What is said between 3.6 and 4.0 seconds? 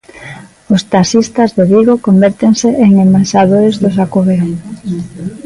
do